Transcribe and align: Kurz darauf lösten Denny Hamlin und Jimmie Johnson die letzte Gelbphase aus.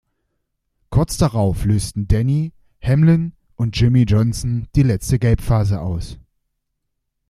Kurz 0.89 1.17
darauf 1.17 1.63
lösten 1.63 2.07
Denny 2.07 2.53
Hamlin 2.83 3.33
und 3.55 3.79
Jimmie 3.79 4.05
Johnson 4.05 4.67
die 4.73 4.81
letzte 4.81 5.19
Gelbphase 5.19 5.79
aus. 5.79 6.17